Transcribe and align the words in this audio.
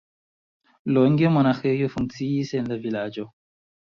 Longe 0.95 1.29
monaĥejo 1.35 1.89
funkciis 1.97 2.55
en 2.61 2.71
la 2.73 2.79
vilaĝo. 2.87 3.27